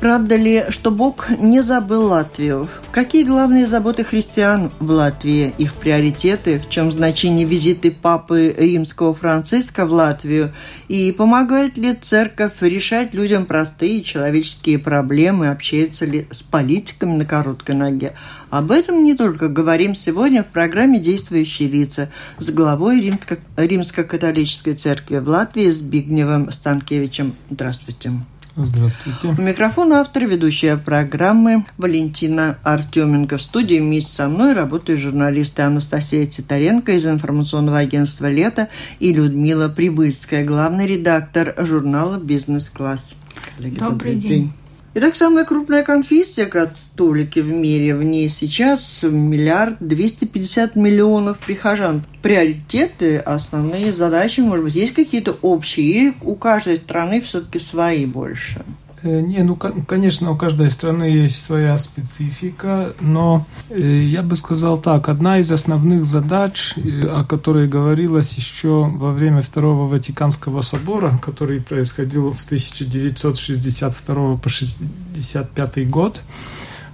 [0.00, 2.68] Правда ли, что Бог не забыл Латвию?
[2.92, 9.86] Какие главные заботы христиан в Латвии, их приоритеты, в чем значение визиты Папы Римского Франциска
[9.86, 10.52] в Латвию
[10.88, 17.74] и помогает ли церковь решать людям простые человеческие проблемы, общается ли с политиками на короткой
[17.74, 18.12] ноге?
[18.50, 25.18] Об этом не только говорим сегодня в программе «Действующие лица» с главой Римско- Римско-католической церкви
[25.18, 27.34] в Латвии Збигневым Станкевичем.
[27.50, 28.12] Здравствуйте.
[28.58, 29.28] Здравствуйте.
[29.28, 33.36] У микрофона автор ведущая программы Валентина Артеменко.
[33.36, 39.68] В студии вместе со мной работают журналисты Анастасия Титаренко из информационного агентства «Лето» и Людмила
[39.68, 43.12] Прибыльская, главный редактор журнала «Бизнес-класс».
[43.56, 44.28] Коллеги, добрый, добрый день.
[44.28, 44.52] день.
[44.98, 47.94] Итак, самая крупная конфессия католики в мире.
[47.94, 52.02] В ней сейчас миллиард двести пятьдесят миллионов прихожан.
[52.22, 55.86] Приоритеты, основные задачи, может быть, есть какие-то общие?
[55.86, 58.64] Или у каждой страны все-таки свои больше?
[59.06, 64.78] Э, не, ну, конечно, у каждой страны есть своя специфика, но э, я бы сказал
[64.78, 71.20] так, одна из основных задач, э, о которой говорилось еще во время Второго Ватиканского собора,
[71.22, 76.20] который происходил с 1962 по 1965 год,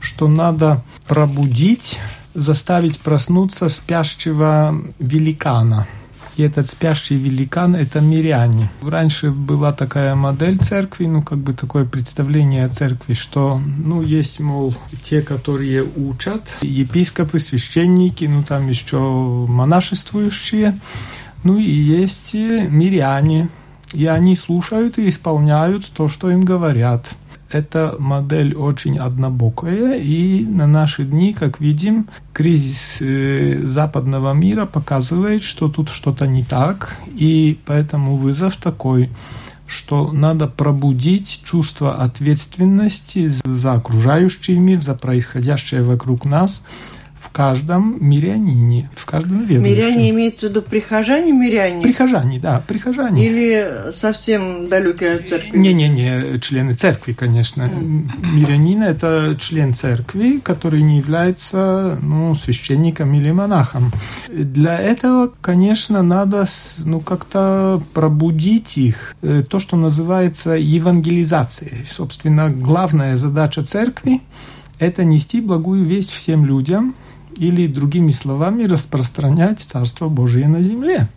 [0.01, 1.99] что надо пробудить,
[2.35, 5.87] заставить проснуться спящего великана–
[6.37, 8.69] и этот спящий великан– это миряне.
[8.83, 14.41] Раньше была такая модель церкви, ну, как бы такое представление о церкви, что, ну, есть,
[14.41, 20.79] мол, те, которые учат, епископы, священники, ну, там еще монашествующие,
[21.45, 23.49] ну, и есть миряне,
[23.93, 27.15] и они слушают и исполняют то, что им говорят–
[27.53, 35.45] эта модель очень однобокая, и на наши дни, как видим, кризис э, западного мира показывает,
[35.45, 39.11] что тут что-то не так, и поэтому вызов такой
[39.73, 46.67] что надо пробудить чувство ответственности за окружающий мир, за происходящее вокруг нас,
[47.23, 49.63] в каждом мирянине, в каждом верующем.
[49.63, 51.81] Миряне имеется в виду прихожане миряне?
[51.81, 53.25] Прихожане, да, прихожане.
[53.25, 55.57] Или совсем далекие от церкви?
[55.57, 57.71] Не-не-не, члены церкви, конечно.
[57.73, 63.93] Мирянин– это член церкви, который не является ну, священником или монахом.
[64.29, 66.47] Для этого, конечно, надо
[66.85, 69.15] ну, как-то пробудить их.
[69.23, 71.87] Э, то, что называется евангелизацией.
[71.87, 74.21] Собственно, главная задача церкви–
[74.81, 76.97] это нести благую весть всем людям–
[77.37, 81.09] или, другими словами, распространять Царство Божие на земле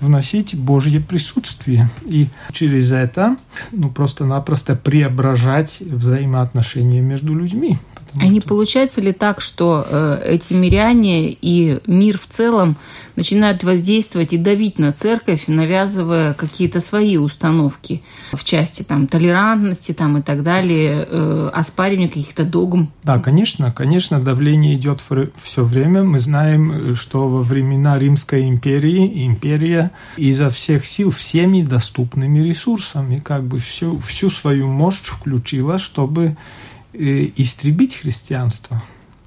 [0.00, 3.36] вносить Божье присутствие и через это
[3.72, 7.78] ну, просто-напросто преображать взаимоотношения между людьми.
[8.18, 12.76] А не получается ли так, что э, эти миряне и мир в целом
[13.16, 18.02] начинают воздействовать и давить на церковь, навязывая какие-то свои установки
[18.32, 22.90] в части там, толерантности там, и так далее, э, оспаривания каких-то догм?
[23.02, 25.00] Да, конечно, конечно, давление идет
[25.36, 26.02] все время.
[26.04, 33.44] Мы знаем, что во времена Римской империи империя изо всех сил всеми доступными ресурсами как
[33.44, 38.82] бы всю, всю свою мощь включила, чтобы Э, истребить христианство.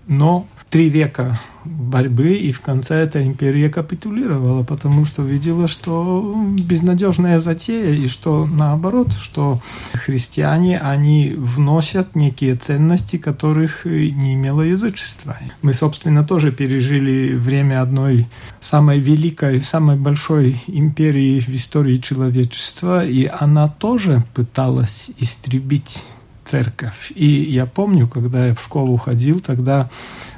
[0.07, 7.39] Но три века борьбы, и в конце эта империя капитулировала, потому что видела, что безнадежная
[7.39, 9.61] затея, и что наоборот, что
[9.93, 15.37] христиане, они вносят некие ценности, которых не имело язычество.
[15.61, 18.27] Мы, собственно, тоже пережили время одной
[18.61, 26.05] самой великой, самой большой империи в истории человечества, и она тоже пыталась истребить
[26.47, 27.11] церковь.
[27.15, 29.89] И я помню, когда я в школу ходил, тогда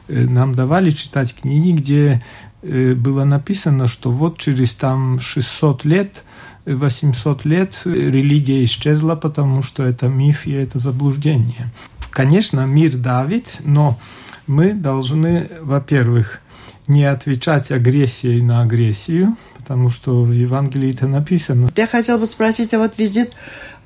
[0.08, 2.24] э, нам давали читать книги, где
[2.62, 6.24] э, было написано, что вот через там 600 лет
[6.66, 11.72] 800 лет религия исчезла, потому что это миф и это заблуждение.
[12.12, 14.00] Конечно, мир давит, но
[14.48, 16.42] мы должны, во-первых,
[16.88, 21.72] не отвечать агрессией на агрессию, потому что в Евангелии это написано.
[21.76, 23.32] Я хотела бы спросить, а вот визит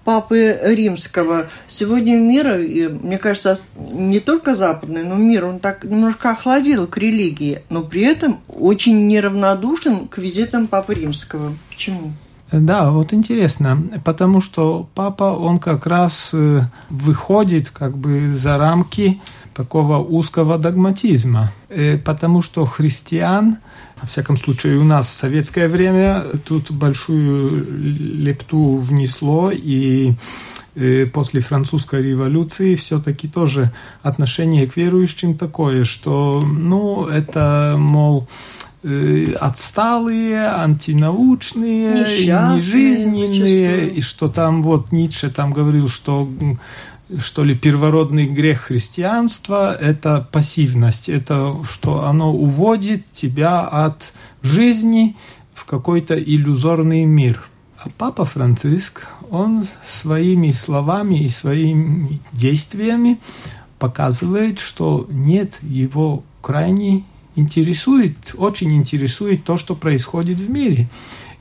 [0.04, 1.48] Папы Римского.
[1.68, 2.58] Сегодня мир,
[3.02, 8.02] мне кажется, не только западный, но мир, он так немножко охладил к религии, но при
[8.02, 11.54] этом очень неравнодушен к визитам Папы Римского.
[11.70, 12.14] Почему?
[12.52, 19.20] Да, вот интересно, потому что папа, он как раз э, выходит как бы за рамки
[19.56, 23.58] такого узкого догматизма, э, потому что христиан
[24.04, 30.16] во всяком случае, у нас в советское время тут большую лепту внесло, и
[30.76, 33.72] э, после французской революции все-таки тоже
[34.02, 38.28] отношение к верующим такое, что, ну, это, мол,
[38.84, 46.28] э, отсталые, антинаучные, нежизненные, и что там вот Ницше там говорил, что
[47.20, 55.16] что ли, первородный грех христианства– это пассивность, это что оно уводит тебя от жизни
[55.54, 57.44] в какой-то иллюзорный мир.
[57.78, 63.20] А Папа Франциск, он своими словами и своими действиями
[63.80, 67.04] показывает, что нет, его крайне
[67.36, 70.90] интересует, очень интересует то, что происходит в мире.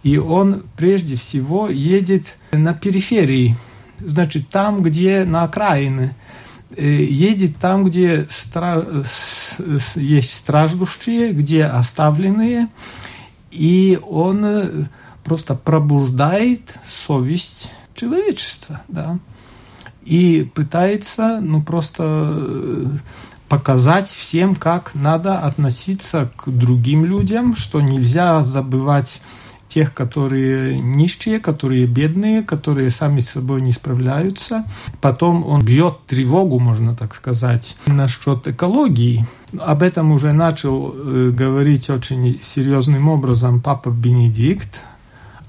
[0.02, 3.56] И он прежде всего едет на периферии
[4.04, 6.14] значит, там, где на окраины,
[6.76, 8.84] э, едет там, где стра...
[9.96, 12.68] есть страждущие, где оставленные,
[13.50, 14.84] и он э,
[15.24, 19.18] просто пробуждает совесть человечества, да,
[20.04, 22.86] и пытается, ну, просто э,
[23.48, 29.20] показать всем, как надо относиться к другим людям, что нельзя забывать
[29.72, 34.64] тех, которые нищие, которые бедные, которые сами с собой не справляются.
[35.00, 39.26] Потом он бьет тревогу, можно так сказать, насчет экологии.
[39.58, 44.82] Об этом уже начал э, говорить очень серьезным образом Папа Бенедикт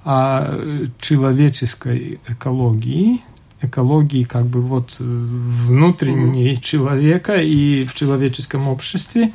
[0.05, 0.57] о
[0.99, 3.21] человеческой экологии,
[3.61, 9.33] экологии как бы вот внутренней человека и в человеческом обществе.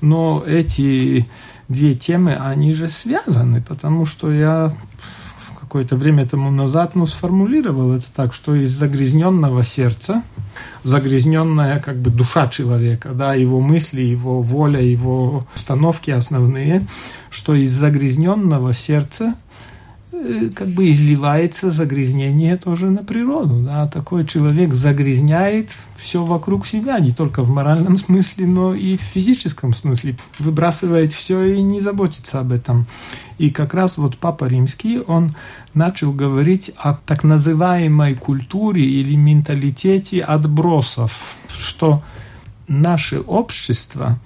[0.00, 1.26] Но эти
[1.68, 4.70] две темы, они же связаны, потому что я
[5.66, 10.22] какое-то время тому назад ну, сформулировал это так, что из загрязненного сердца,
[10.84, 16.86] загрязненная как бы душа человека, да, его мысли, его воля, его установки основные,
[17.30, 19.34] что из загрязненного сердца
[20.54, 23.60] как бы изливается загрязнение тоже на природу.
[23.60, 23.86] Да?
[23.86, 29.74] Такой человек загрязняет все вокруг себя, не только в моральном смысле, но и в физическом
[29.74, 30.16] смысле.
[30.38, 32.86] Выбрасывает все и не заботится об этом.
[33.38, 35.34] И как раз вот Папа Римский, он
[35.74, 42.02] начал говорить о так называемой культуре или менталитете отбросов, что
[42.68, 44.18] наше общество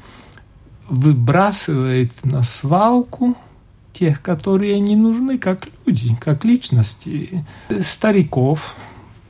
[0.89, 3.37] выбрасывает на свалку–
[3.93, 7.45] тех, которые не нужны как люди, как личности,
[7.83, 8.77] стариков,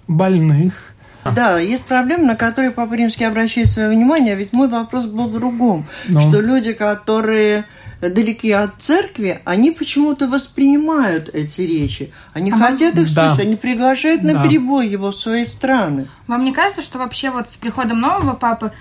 [0.07, 0.95] больных.
[1.25, 5.35] Да, есть проблема, на которую Папа Римский обращает свое внимание, ведь мой вопрос был в
[5.35, 6.21] другом, Но...
[6.21, 7.67] что люди, которые
[8.01, 12.12] далеки от церкви, они почему-то воспринимают эти речи.
[12.33, 13.29] Они а хотят их да.
[13.29, 14.43] слышать, они приглашают на да.
[14.43, 16.09] перебой его в свои страны.
[16.27, 18.73] Вам не кажется, что вообще вот с приходом нового папы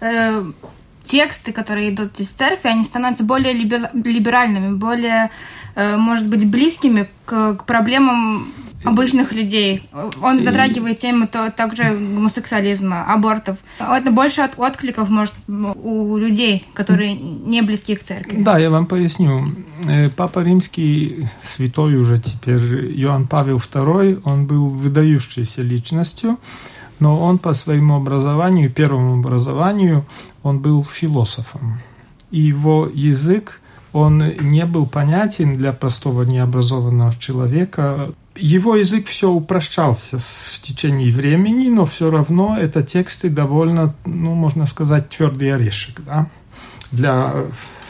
[0.00, 0.44] э,
[1.08, 5.30] тексты, которые идут из церкви, они становятся более либеральными, более,
[5.74, 8.52] э, может быть, близкими к, к проблемам
[8.84, 9.88] обычных людей.
[10.22, 13.58] Он затрагивает тему то, также гомосексуализма, абортов.
[13.78, 18.36] Это больше от откликов, может, у людей, которые не близки к церкви.
[18.40, 19.48] Да, я вам поясню.
[19.88, 22.60] Э, Папа Римский, святой уже теперь,
[23.00, 26.38] Иоанн Павел II, он был выдающейся личностью
[27.00, 30.04] но он по своему образованию, первому образованию,
[30.42, 31.80] он был философом.
[32.30, 33.60] И его язык,
[33.92, 38.12] он не был понятен для простого необразованного человека.
[38.36, 44.66] Его язык все упрощался в течение времени, но все равно это тексты довольно, ну, можно
[44.66, 46.28] сказать, твердый орешек, да,
[46.92, 47.32] для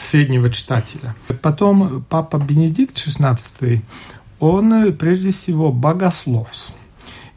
[0.01, 1.15] среднего читателя.
[1.41, 3.81] Потом папа Бенедикт XVI,
[4.39, 6.49] он прежде всего богослов–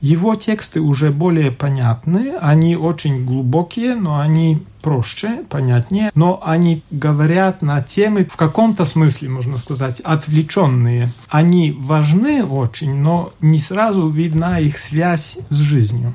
[0.02, 7.62] его тексты уже более понятны, они очень глубокие, но они проще, понятнее, но они говорят
[7.62, 11.08] на темы в каком-то смысле, можно сказать, отвлеченные.
[11.28, 16.14] Они важны очень, но не сразу видна их связь с жизнью.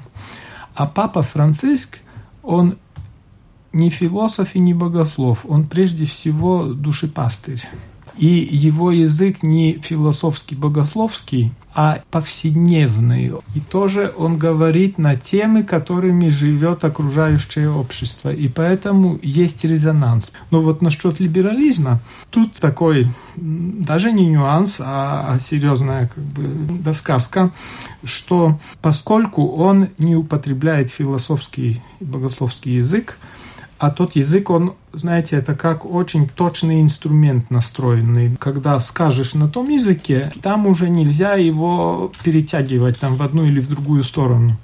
[0.75, 2.00] А папа Франциск,
[2.44, 2.77] он
[3.72, 7.62] не философ и не богослов, он прежде всего душепастырь.
[8.17, 13.34] И его язык не философский, богословский, а повседневный.
[13.53, 18.34] И тоже он говорит на темы, которыми живет окружающее общество.
[18.34, 20.31] И поэтому есть резонанс.
[20.50, 22.00] Но вот насчет либерализма,
[22.31, 26.48] тут такой даже не нюанс, а, а серьезная как бы
[26.81, 27.51] досказка,
[28.03, 33.19] что поскольку он не употребляет философский и богословский язык,
[33.79, 38.36] а тот язык, он, знаете, это как очень точный инструмент настроенный.
[38.38, 43.69] Когда скажешь на том языке, там уже нельзя его перетягивать там в одну или в
[43.69, 44.57] другую сторону.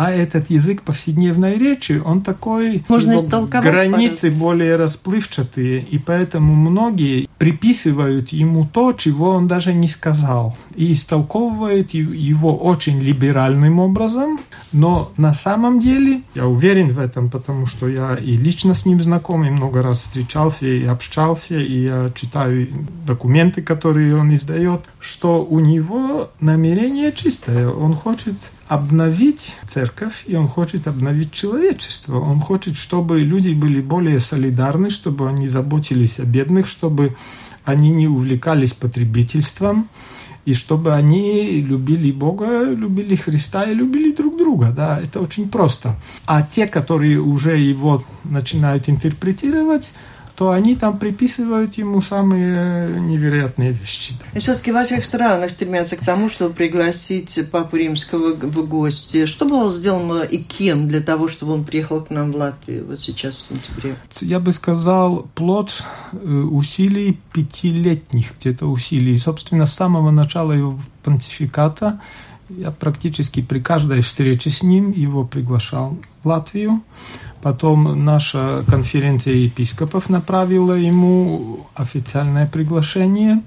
[0.00, 7.28] А этот язык повседневной речи, он такой, Можно его границы более расплывчатые, и поэтому многие
[7.36, 14.40] приписывают ему то, чего он даже не сказал, и истолковывают его очень либеральным образом,
[14.72, 19.02] но на самом деле, я уверен в этом, потому что я и лично с ним
[19.02, 22.68] знаком, и много раз встречался и общался, и я читаю
[23.06, 30.46] документы, которые он издает, что у него намерение чистое, он хочет обновить церковь, и он
[30.46, 32.20] хочет обновить человечество.
[32.20, 37.16] Он хочет, чтобы люди были более солидарны, чтобы они заботились о бедных, чтобы
[37.64, 39.88] они не увлекались потребительством,
[40.44, 44.70] и чтобы они любили Бога, любили Христа и любили друг друга.
[44.70, 45.96] Да, это очень просто.
[46.24, 49.94] А те, которые уже его начинают интерпретировать,
[50.40, 54.14] то они там приписывают ему самые невероятные вещи.
[54.32, 59.26] И все-таки во всех странах стремятся к тому, чтобы пригласить Папу Римского в гости.
[59.26, 63.00] Что было сделано и кем для того, чтобы он приехал к нам в Латвию вот
[63.00, 63.96] сейчас в сентябре?
[64.22, 69.18] Я бы сказал, плод э, усилий пятилетних где-то усилий.
[69.18, 72.00] Собственно, с самого начала его понтификата
[72.48, 76.82] я практически при каждой встрече с ним его приглашал в Латвию.
[77.42, 83.42] Потом наша конференция епископов направила ему официальное приглашение.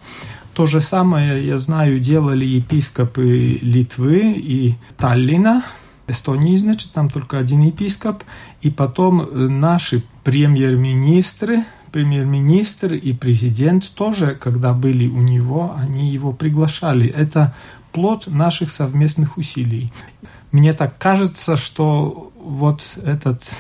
[0.54, 5.64] То же самое, я знаю, делали епископы Литвы и Таллина,
[6.08, 8.24] Эстонии, значит, там только один епископ.
[8.62, 17.08] И потом наши премьер-министры, премьер-министр и президент тоже, когда были у него, они его приглашали.
[17.08, 17.54] Это
[17.92, 19.94] плод наших совместных усилий.
[20.52, 23.56] Мне так кажется, что вот этот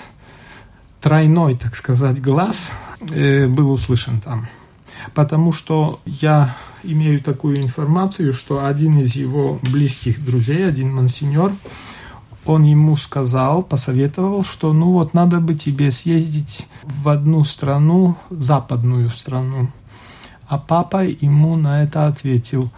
[1.03, 2.71] тройной, так сказать, глаз
[3.11, 4.47] э, был услышан там.
[5.13, 11.51] Потому что я имею такую информацию, что один из его близких друзей, один мансиньор,
[12.45, 19.09] он ему сказал, посоветовал, что ну вот надо бы тебе съездить в одну страну, западную
[19.09, 19.69] страну.
[20.47, 22.71] А папа ему на это ответил,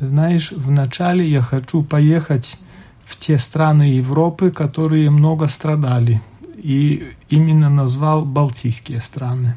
[0.00, 2.58] знаешь, вначале я хочу поехать
[3.04, 6.20] в те страны Европы, которые много страдали
[6.68, 9.54] и именно назвал Балтийские страны.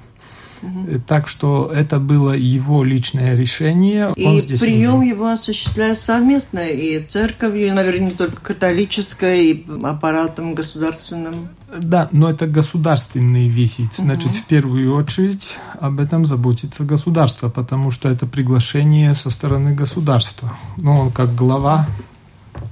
[0.61, 1.01] Угу.
[1.05, 4.13] Так что это было его личное решение.
[4.15, 5.09] И Он здесь прием нужен.
[5.09, 11.49] его осуществляет совместно и церковью, и, наверное, не только католической, и аппаратом государственным.
[11.77, 13.95] Да, но это государственный визит.
[13.95, 14.37] Значит, угу.
[14.37, 20.57] в первую очередь об этом заботится государство, потому что это приглашение со стороны государства.
[20.77, 21.89] Ну, он как глава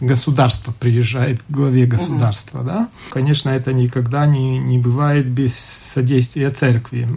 [0.02, 2.68] государство приезжает к главе государства, угу.
[2.68, 2.90] да?
[3.12, 7.08] Конечно, это никогда не, не бывает без содействия церкви,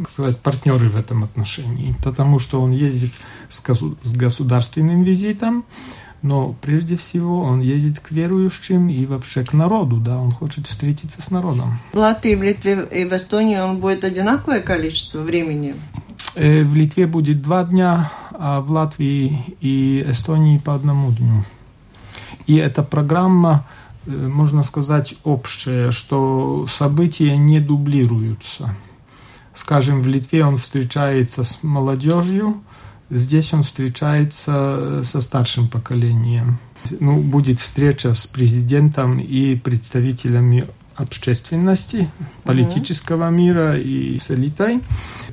[0.42, 3.12] партнеры в этом отношении, потому что он ездит
[3.49, 3.62] с,
[4.02, 5.64] с государственным визитом,
[6.23, 11.21] но прежде всего он ездит к верующим и вообще к народу, да, он хочет встретиться
[11.21, 11.78] с народом.
[11.92, 15.75] В Латвии, в Литве и в Эстонии он будет одинаковое количество времени?
[16.35, 21.45] Э, в Литве будет два дня, а в Латвии и Эстонии по одному дню.
[22.52, 23.64] И эта программа,
[24.06, 28.75] э, можно сказать, общая, что события не дублируются.
[29.54, 32.61] Скажем, в Литве он встречается с молодежью,
[33.09, 36.59] здесь он встречается э, со старшим поколением.
[37.00, 42.11] Ну, будет встреча с президентом и представителями общественности,
[42.44, 44.80] политического мира и с элитой.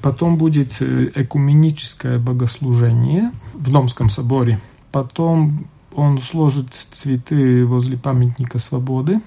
[0.01, 4.61] Потом будет э, экуменическое богослужение в Домском соборе.
[4.93, 9.21] Потом он сложит цветы возле памятника свободы,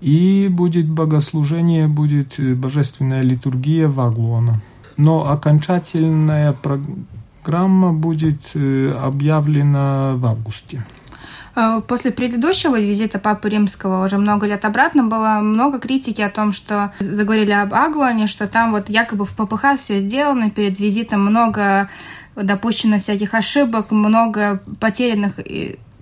[0.00, 4.60] и будет богослужение, будет божественная литургия Ваглона.
[4.96, 10.84] Но окончательная программа будет э, объявлена в августе.
[11.56, 16.52] Э, после предыдущего визита Папы Римского уже много лет обратно было много критики о том,
[16.52, 21.88] что заговорили об Аглоне, что там вот якобы в ППХ все сделано, перед визитом много
[22.36, 25.34] допущено всяких ошибок, много потерянных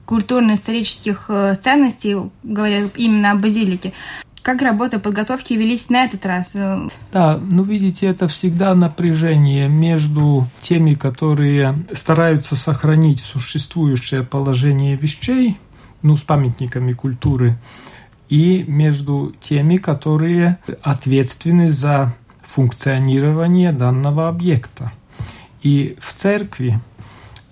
[0.07, 3.93] культурно-исторических э, ценностей, говоря именно о базилике.
[4.43, 6.53] Как работа подготовки велись на этот раз?
[7.13, 15.59] Да, ну видите, это всегда напряжение между теми, которые стараются сохранить существующее положение вещей,
[16.03, 17.59] ну, с памятниками культуры,
[18.29, 24.93] и между теми, которые ответственны за функционирование данного объекта.
[25.63, 26.79] И в церкви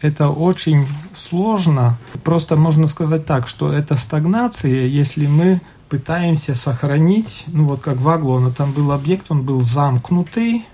[0.05, 1.97] это очень сложно.
[2.23, 8.09] Просто можно сказать так, что это стагнация, если мы пытаемся сохранить, ну вот как в
[8.11, 10.67] Аглоне, там был объект, он был замкнутый,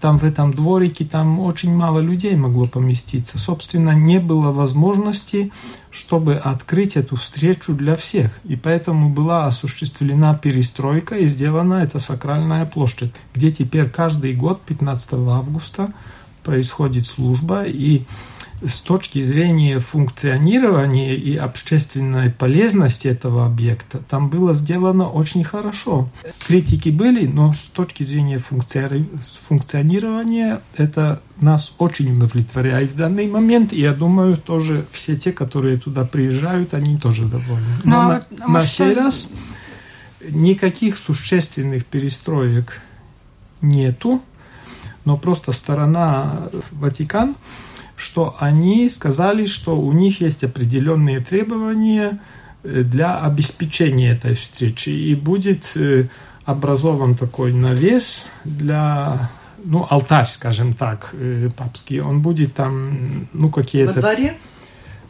[0.00, 3.38] там в этом дворике там очень мало людей могло поместиться.
[3.38, 5.52] Собственно, не было возможности,
[5.90, 8.40] чтобы открыть эту встречу для всех.
[8.44, 15.12] И поэтому была осуществлена перестройка и сделана эта сакральная площадь, где теперь каждый год 15
[15.12, 15.92] августа
[16.42, 18.04] происходит служба и
[18.64, 26.08] с точки зрения функционирования и общественной полезности этого объекта там было сделано очень хорошо.
[26.46, 33.72] Критики были, но с точки зрения функционирования это нас очень удовлетворяет в данный момент.
[33.72, 37.66] И я думаю, тоже все те, которые туда приезжают, они тоже довольны.
[37.84, 39.28] Но, но ну, а на, а на сей раз
[40.28, 42.80] никаких существенных перестроек
[43.60, 44.22] нету,
[45.04, 47.36] но просто сторона Ватикан–
[47.96, 52.20] что они сказали, что у них есть определенные требования
[52.62, 54.90] э, для обеспечения этой встречи.
[54.90, 56.08] И будет э,
[56.44, 59.30] образован такой навес для,
[59.64, 62.00] ну, алтарь, скажем так, э, папский.
[62.00, 63.94] Он будет там, ну, какие-то...
[63.94, 64.36] Во дворе?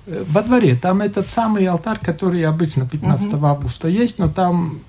[0.07, 0.77] Во дворе.
[0.77, 3.47] Там этот самый алтарь, который обычно 15 угу.
[3.47, 4.81] августа есть, но там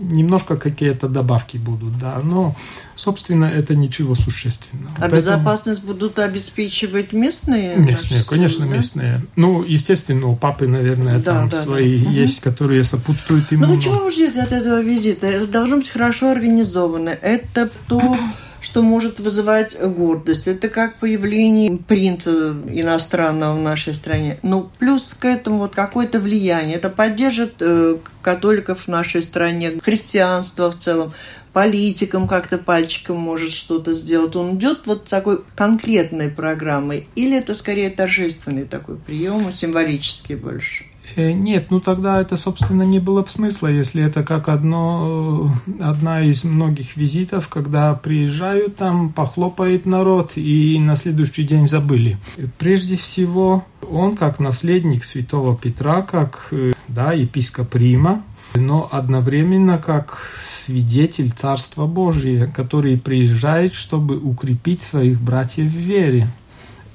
[0.00, 2.54] немножко какие-то добавки будут, да, но,
[2.96, 4.90] собственно, это ничего существенного.
[4.96, 5.20] А Поэтому...
[5.20, 7.76] безопасность будут обеспечивать местные?
[7.76, 8.76] Местные, конечно, да?
[8.76, 9.20] местные.
[9.36, 12.10] Ну, естественно, у папы, наверное, да, там да, свои да.
[12.10, 13.66] есть, которые сопутствуют ему.
[13.66, 15.26] Ну, чего вы ждете от этого визита?
[15.26, 17.10] Это должно быть хорошо организовано.
[17.10, 18.18] Это то
[18.62, 20.48] что может вызывать гордость.
[20.48, 24.38] Это как появление принца иностранного в нашей стране.
[24.42, 26.76] Ну, плюс к этому вот какое-то влияние.
[26.76, 31.12] Это поддержит э, католиков в нашей стране, христианство в целом
[31.52, 34.36] политикам как-то пальчиком может что-то сделать.
[34.36, 40.84] Он идет вот такой конкретной программой, или это скорее торжественный такой прием, символический больше?
[41.16, 45.82] Э, нет, ну тогда это, собственно, не было бы смысла, если это как одно, э,
[45.82, 52.18] одна из многих визитов, когда приезжают там, похлопает народ и на следующий день забыли.
[52.58, 58.22] Прежде всего, он как наследник святого Петра, как э, да, епископ Рима,
[58.54, 66.28] но одновременно как свидетель Царства Божия, который приезжает, чтобы укрепить своих братьев в вере.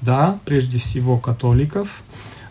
[0.00, 2.02] Да, прежде всего католиков–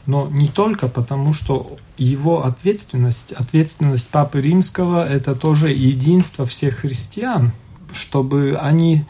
[0.07, 7.51] но не только потому, что его ответственность, ответственность Папы Римского, это тоже единство всех христиан,
[7.91, 9.05] чтобы они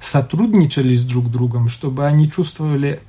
[0.00, 3.00] сотрудничали с друг другом, чтобы они чувствовали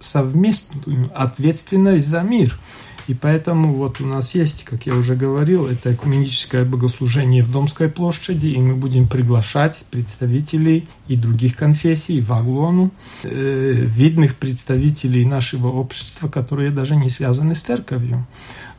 [0.00, 2.58] совместную ответственность за мир–
[3.06, 7.88] и поэтому вот у нас есть, как я уже говорил, это экуменическое богослужение в Домской
[7.88, 12.90] площади, и мы будем приглашать представителей и других конфессий в Аглону,
[13.22, 18.26] э, видных представителей нашего общества, которые даже не связаны с церковью.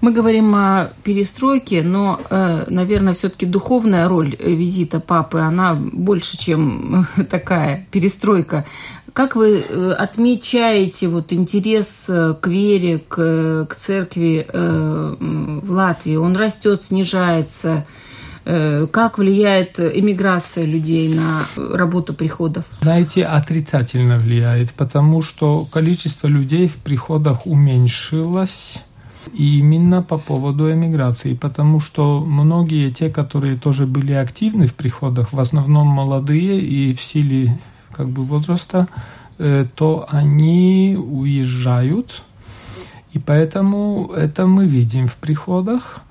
[0.00, 7.06] Мы говорим о перестройке, но, э, наверное, все-таки духовная роль визита папы, она больше, чем
[7.30, 8.66] такая перестройка.
[9.12, 16.16] Как вы э, отмечаете вот интерес э, к вере, к, к церкви в Латвии?
[16.16, 17.86] Он растет, снижается?
[18.46, 22.64] Э, как влияет иммиграция людей на работу приходов?
[22.80, 28.82] Знаете, отрицательно влияет, потому что количество людей в приходах уменьшилось.
[29.32, 35.40] именно по поводу эмиграции, потому что многие те, которые тоже были активны в приходах, в
[35.40, 37.58] основном молодые и в силе
[37.90, 38.86] как бы возраста,
[39.38, 42.22] э, то они уезжают,
[43.14, 46.02] и поэтому это мы видим в приходах.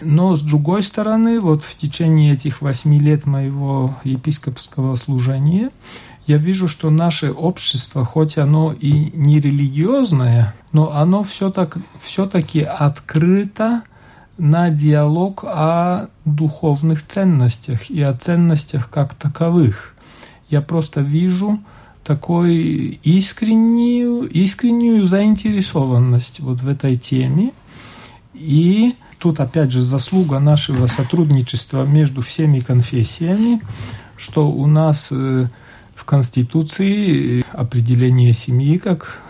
[0.00, 5.70] Но, с другой стороны, вот в течение этих восьми лет моего епископского служения
[6.26, 13.82] я вижу, что наше общество, хоть оно и не религиозное, но оно все-таки все открыто
[14.38, 19.94] на диалог о духовных ценностях и о ценностях как таковых.
[20.48, 21.60] Я просто вижу
[22.04, 27.52] такой искреннюю, искреннюю заинтересованность вот в этой теме.
[28.34, 33.62] И тут опять же заслуга нашего сотрудничества между всеми конфессиями,
[34.18, 35.46] что у нас э,
[35.94, 39.22] в Конституции определение семьи как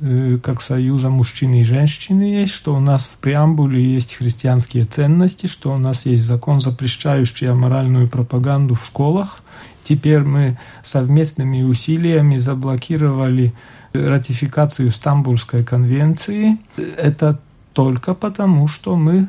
[0.00, 5.48] э, как союза мужчины и женщины есть, что у нас в преамбуле есть христианские ценности,
[5.48, 9.42] что у нас есть закон, запрещающий аморальную пропаганду в школах.
[9.82, 13.54] Теперь мы совместными усилиями заблокировали
[13.92, 16.58] ратификацию Стамбульской конвенции.
[16.76, 17.40] Это
[17.72, 19.28] только потому, что мы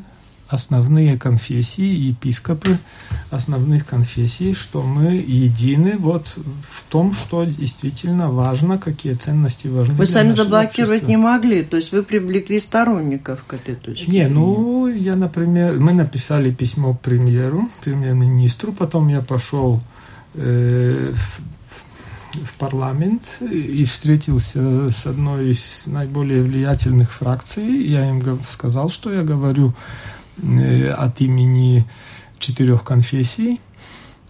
[0.54, 2.78] основные конфессии, епископы
[3.32, 6.28] основных конфессий, что мы едины вот
[6.62, 9.96] в том, что действительно важно, какие ценности важны.
[9.96, 11.08] Вы сами заблокировать общества.
[11.08, 14.12] не могли, то есть вы привлекли сторонников к этой точке.
[14.12, 19.82] Не, ну я, например, мы написали письмо премьеру, премьер-министру, потом я пошел
[20.36, 21.14] э,
[22.34, 27.86] в парламент и встретился с одной из наиболее влиятельных фракций.
[27.88, 29.74] Я им сказал, что я говорю
[30.41, 31.86] Э, от имени
[32.39, 33.62] четырех конфессий,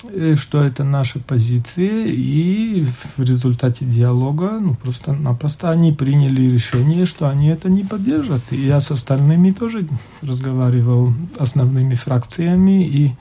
[0.03, 2.85] э, что это наша позиция, и
[3.15, 8.51] в результате диалога ну, просто-напросто они приняли решение, что они это не поддержат.
[8.51, 9.87] И я с остальными тоже
[10.21, 13.15] разговаривал, основными фракциями, и,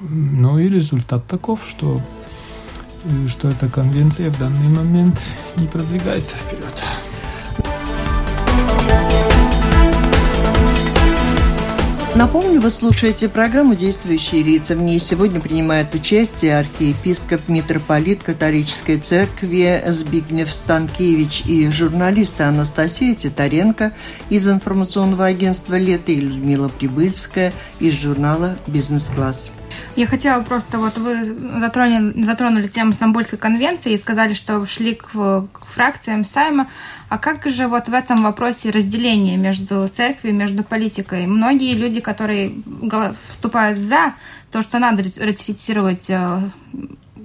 [0.00, 2.02] ну и результат таков, что,
[3.28, 5.20] что эта конвенция в данный момент
[5.56, 6.82] не продвигается вперед.
[12.16, 14.74] Напомню, вы слушаете программу «Действующие лица».
[14.74, 23.92] В ней сегодня принимает участие архиепископ, митрополит католической церкви Збигнев Станкевич и журналисты Анастасия Титаренко
[24.30, 29.50] из информационного агентства «Лето» и Людмила Прибыльская из журнала «Бизнес-класс».
[29.96, 31.24] Я хотела просто, вот вы
[31.58, 36.68] затронули, затронули тему Стамбульской конвенции и сказали, что шли к, к фракциям Сайма.
[37.08, 41.26] А как же вот в этом вопросе разделение между церковью и между политикой?
[41.26, 42.52] Многие люди, которые
[43.30, 44.12] вступают за
[44.52, 46.40] то, что надо ратифицировать э,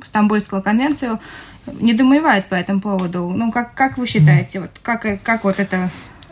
[0.05, 1.19] Стамбульскую конвенцию,
[1.65, 3.29] недоумевают по этому поводу.
[3.35, 5.89] Ну, как, как вы считаете, вот, как, как вот это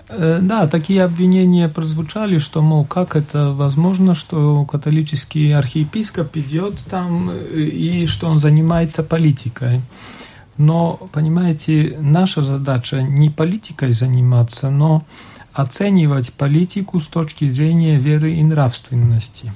[0.10, 7.60] да, такие обвинения прозвучали, что, мол, как это возможно, что католический архиепископ идет там э,
[7.60, 9.82] и что он занимается политикой.
[10.58, 15.06] Но, понимаете, наша задача не политикой заниматься, но
[15.54, 19.52] оценивать политику с точки зрения веры и нравственности.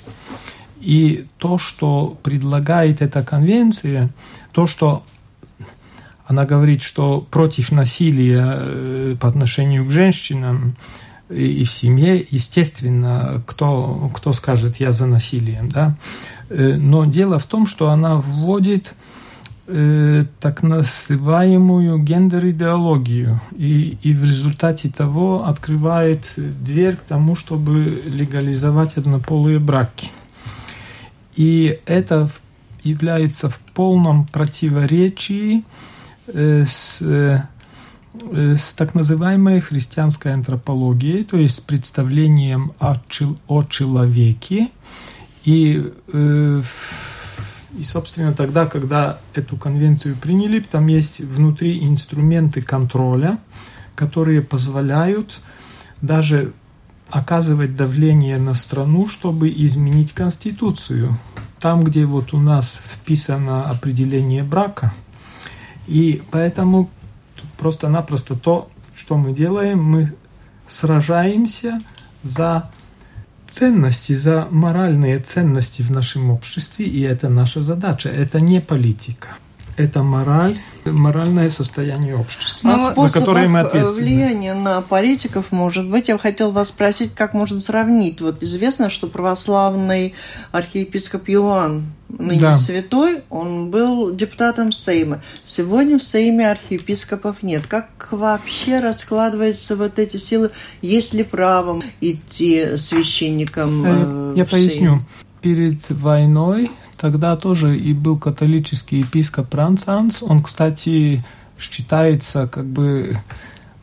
[0.80, 4.12] И то, что предлагает эта конвенция,
[4.52, 5.04] то, что
[6.26, 10.76] она говорит, что против насилия э, по отношению к женщинам
[11.30, 15.98] и в семье, естественно, кто, кто скажет «я за насилием», да?
[16.50, 18.94] Э, но дело в том, что она вводит
[19.68, 28.96] э, так называемую гендер-идеологию и, и в результате того открывает дверь к тому, чтобы легализовать
[28.96, 30.10] однополые браки.
[31.36, 32.30] И это
[32.84, 35.84] является в полном противоречии Э,
[36.28, 37.44] с, э,
[38.56, 42.96] с так называемой христианской антропологией, то есть с представлением о,
[43.48, 44.70] о человеке.
[45.44, 46.62] И, э,
[47.78, 53.40] и, собственно, тогда, когда эту конвенцию приняли, там есть внутри инструменты контроля,
[53.96, 55.42] которые позволяют
[56.02, 56.54] даже
[57.10, 61.20] оказывать давление на страну, чтобы изменить Конституцию.
[61.60, 64.94] Там, где вот у нас вписано определение брака–
[65.88, 66.90] и поэтому
[67.58, 70.14] просто-напросто то, что мы делаем, мы
[70.68, 71.80] сражаемся
[72.24, 72.70] за
[73.52, 79.38] ценности, за моральные ценности в нашем обществе, и это наша задача, это не политика
[79.78, 84.02] это мораль, моральное состояние общества, Но за которое мы ответственны.
[84.02, 88.22] влияние на политиков, может быть, я хотел вас спросить, как можно сравнить.
[88.22, 90.14] Вот известно, что православный
[90.52, 92.58] архиепископ Иоанн, ныне да.
[92.58, 95.22] святой, он был депутатом Сейма.
[95.44, 97.64] Сегодня в Сейме архиепископов нет.
[97.68, 100.52] Как вообще раскладываются вот эти силы?
[100.82, 103.84] Есть ли право идти священником?
[103.86, 105.02] Э, я поясню.
[105.42, 106.72] Перед войной
[107.04, 110.24] тогда тоже и был католический епископ Ранцанс.
[110.24, 111.22] Он, кстати,
[111.60, 113.18] считается как бы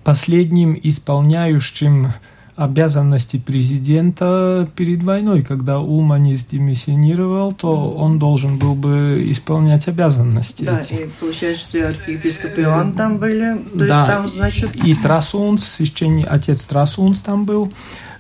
[0.05, 2.15] последним исполняющим
[2.57, 5.43] обязанности президента перед войной.
[5.43, 10.65] Когда Улманис демиссионировал, то он должен был бы исполнять обязанности.
[10.65, 10.95] Да, эти.
[10.95, 13.59] и получается, что и архиепископ Иоанн там были.
[13.59, 14.05] То Да.
[14.05, 17.71] есть там, значит, И Трасунс, священник, отец Трасунс там был.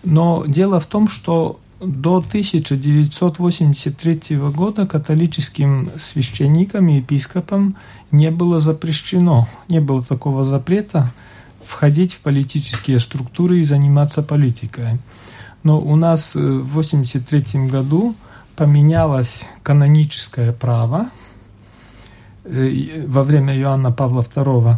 [0.04, 7.77] Но дело в том, что до 1983 года католическим священникам и епископам
[8.11, 11.12] не было запрещено, не было такого запрета
[11.64, 14.99] входить в политические структуры и заниматься политикой.
[15.62, 18.14] Но у нас э, в 1983 году
[18.57, 21.09] поменялось каноническое право
[22.45, 24.77] э, во время Иоанна Павла II.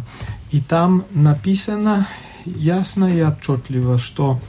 [0.51, 2.07] И там написано
[2.45, 4.39] ясно и отчетливо, что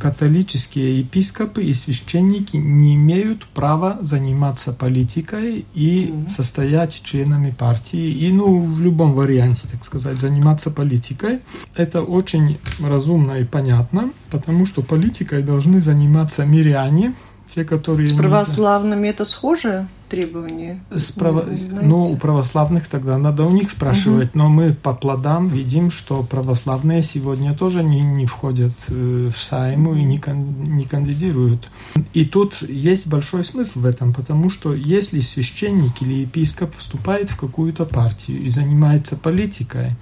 [0.00, 8.60] католические епископы и священники не имеют права заниматься политикой и состоять членами партии, и ну,
[8.60, 11.40] в любом варианте, так сказать, заниматься политикой.
[11.76, 17.14] Это очень разумно и понятно, потому что политикой должны заниматься миряне,
[17.54, 18.08] те, которые...
[18.08, 20.80] с православными это схожее требование?
[20.90, 21.86] с право- Не знаете?
[21.86, 27.02] Ну, у православных тогда надо у них спрашивать, но мы по плодам видим, что православные
[27.02, 31.68] сегодня тоже не, не входят э, в Сайму и не, кан- не кандидируют.
[32.12, 37.36] И тут есть большой смысл в этом, потому что если священник или епископ вступает в
[37.36, 39.92] какую-то партию и занимается политикой,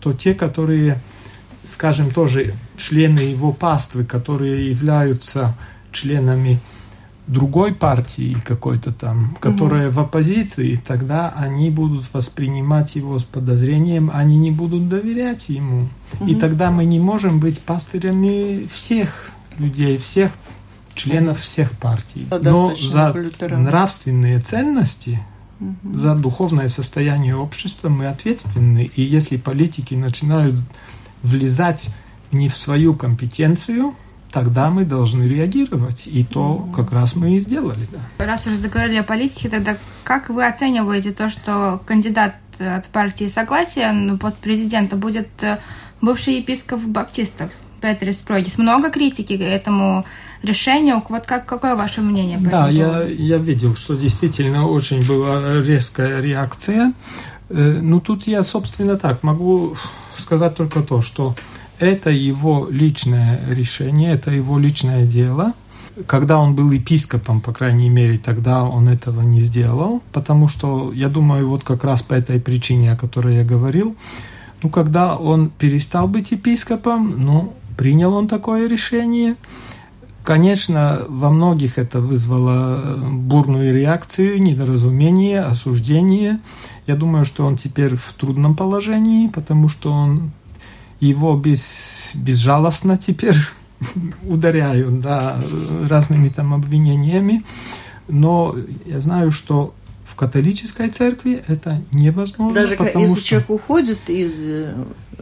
[0.00, 1.00] то те, которые,
[1.66, 5.56] скажем, тоже члены его паствы, которые являются
[5.92, 6.58] членами
[7.26, 14.36] другой партии какой-то там, которая в оппозиции, тогда они будут воспринимать его с подозрением, они
[14.38, 15.88] не будут доверять ему.
[16.26, 20.32] И тогда мы не можем быть пастырями всех людей, всех
[20.94, 22.26] членов всех партий.
[22.30, 25.20] Да, Но за нравственные ценности,
[25.84, 28.90] за духовное состояние общества мы ответственны.
[28.94, 30.56] И если политики начинают
[31.22, 31.88] влезать
[32.32, 33.94] не в свою компетенцию,
[34.32, 36.06] тогда мы должны реагировать.
[36.06, 37.86] И то как раз мы и сделали.
[37.92, 38.24] Да.
[38.24, 43.92] Раз уже заговорили о политике, тогда как вы оцениваете то, что кандидат от партии Согласия
[43.92, 45.58] на пост президента будет э,
[46.00, 48.58] бывший епископ баптистов Петрис Пройдис?
[48.58, 50.04] Много критики этому
[50.42, 51.02] решению.
[51.08, 52.38] Вот как, какое ваше мнение?
[52.38, 56.92] по Да, я, я видел, что действительно очень была резкая реакция.
[57.48, 59.76] Э, Ну, тут я, собственно, так могу
[60.18, 61.34] сказать только то, что
[61.82, 65.52] это его личное решение, это его личное дело.
[66.06, 71.08] Когда он был епископом, по крайней мере, тогда он этого не сделал, потому что, я
[71.08, 73.96] думаю, вот как раз по этой причине, о которой я говорил,
[74.62, 79.36] ну, когда он перестал быть епископом, ну, принял он такое решение,
[80.24, 86.38] Конечно, во многих это вызвало э, бурную реакцию, недоразумение, осуждение.
[86.86, 90.30] Я думаю, что он теперь в трудном положении, потому что он
[91.08, 93.36] его без, безжалостно теперь
[94.22, 95.38] ударяют да,
[95.88, 97.44] разными там обвинениями.
[98.08, 98.54] Но
[98.86, 102.54] я знаю, что в католической церкви это невозможно.
[102.54, 103.26] Даже потому если что...
[103.28, 104.32] человек уходит из...
[104.36, 104.74] э,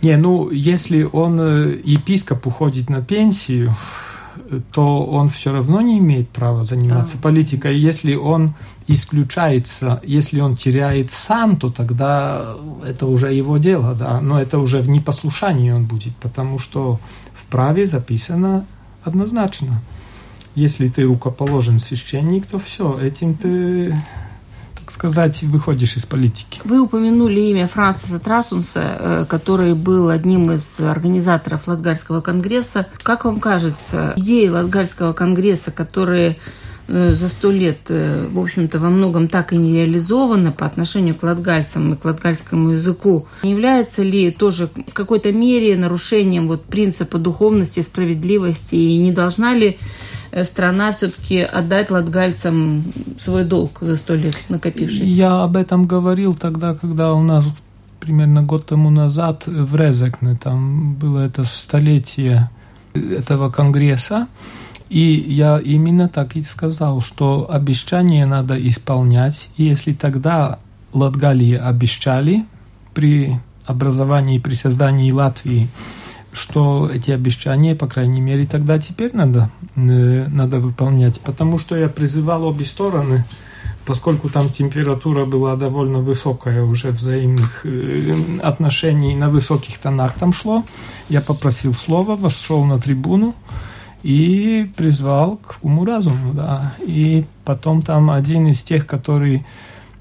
[0.02, 3.74] Не, ну, если он, э, епископ, уходит на пенсию,
[4.72, 7.22] то он все равно не имеет права заниматься Да.
[7.22, 7.78] политикой.
[7.78, 8.54] Если он
[8.94, 14.20] исключается, если он теряет сан, то тогда это уже его дело, да.
[14.20, 16.98] Но это уже в непослушании он будет, потому что
[17.34, 18.66] в праве записано
[19.04, 19.80] однозначно.
[20.54, 23.94] Если ты рукоположен священник, то все, этим ты,
[24.74, 26.60] так сказать, выходишь из политики.
[26.64, 32.86] Вы упомянули имя Франсиса Трасунса, э, который был одним из организаторов Латгальского конгресса.
[33.04, 36.36] Как вам кажется, идеи Латгальского конгресса, которые
[36.90, 41.22] за сто лет, э, в общем-то, во многом так и не реализованы по отношению к
[41.22, 47.18] латгальцам и к латгальскому языку, не является ли тоже в какой-то мере нарушением вот принципа
[47.18, 49.78] духовности, справедливости, и не должна ли
[50.32, 52.82] э, страна все-таки отдать латгальцам
[53.20, 55.04] свой долг за сто лет накопившийся?
[55.04, 57.46] Я об этом говорил тогда, когда у нас
[58.00, 62.50] примерно год тому назад в Резекне, там было это столетие
[62.94, 64.26] этого конгресса,
[64.90, 70.58] и я именно так и сказал, что обещания надо исполнять, и если тогда
[70.92, 72.44] Латгалии обещали
[72.92, 75.68] при образовании, при создании Латвии,
[76.32, 81.88] что эти обещания, по крайней мере, тогда теперь надо, э, надо выполнять, потому что я
[81.88, 83.24] призывал обе стороны,
[83.86, 90.64] поскольку там температура была довольно высокая уже взаимных э, отношений на высоких тонах там шло,
[91.08, 93.36] я попросил слова, вошел на трибуну
[94.02, 96.74] и призвал к уму-разуму, да.
[96.80, 99.44] И потом там один из тех, который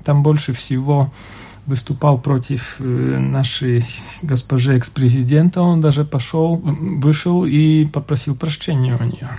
[0.03, 1.11] там больше всего
[1.65, 3.85] выступал против э, нашей
[4.21, 9.29] госпожи экс-президента, он даже пошел, вышел и попросил прощения у нее.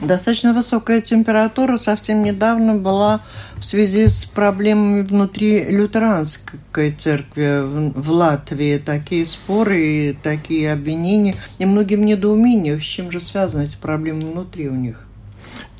[0.00, 3.22] Достаточно высокая температура совсем недавно была
[3.56, 8.78] в связи с проблемами внутри лютеранской церкви в Латвии.
[8.78, 11.34] Такие споры и такие обвинения.
[11.58, 15.06] И многим недоумением, с чем же связаны эти проблемы внутри у них.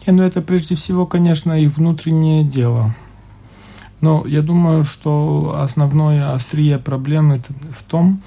[0.06, 2.94] Не, ну это прежде всего, конечно, их внутреннее дело.
[4.00, 8.22] Но я думаю, что основное острие проблемы в том,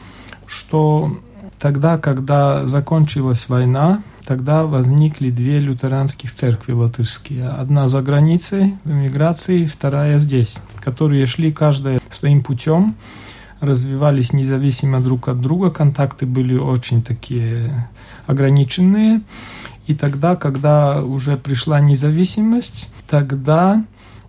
[0.48, 1.12] что
[1.60, 7.48] тогда, когда закончилась война, тогда возникли две лютеранских церкви латышские.
[7.48, 12.96] Одна за границей, в эмиграции, вторая здесь, которые шли каждая своим путем,
[13.62, 17.88] развивались независимо друг от друга, контакты были очень такие
[18.26, 19.22] ограниченные.
[19.88, 23.86] И тогда, когда уже пришла независимость, тогда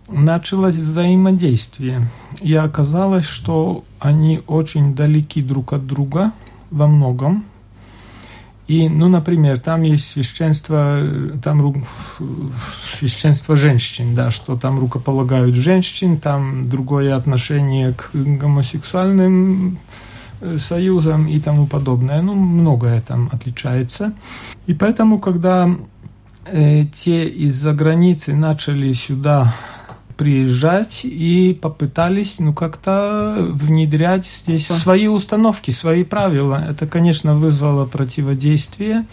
[0.07, 2.07] началось взаимодействие.
[2.41, 6.31] И оказалось, что они очень далеки друг от друга
[6.71, 7.43] во многом.
[8.69, 11.01] И, ну, например, там есть священство,
[11.41, 11.83] там
[12.83, 19.79] священство женщин, да, что там рукополагают женщин, там другое отношение к гомосексуальным
[20.41, 22.21] э, союзам и тому подобное.
[22.21, 24.13] Ну, многое там отличается.
[24.67, 25.67] И поэтому, когда
[26.45, 29.55] э, те из-за границы начали сюда
[30.19, 36.61] приезжать и попытались, ну, как-то внедрять здесь свои установки, свои правила.
[36.69, 39.05] Это, конечно, вызвало противодействие.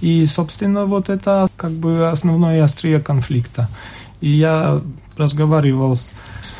[0.00, 3.68] И, собственно, вот это как бы основное острие конфликта.
[4.20, 4.80] И я
[5.16, 6.12] разговаривал с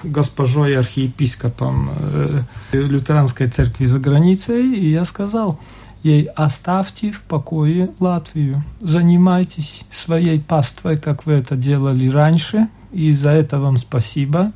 [0.03, 5.61] госпожой архиепископом э, лютеранской церкви за границей, и я сказал
[6.03, 13.31] ей, оставьте в покое Латвию, занимайтесь своей паствой, как вы это делали раньше, и за
[13.31, 14.53] это вам спасибо.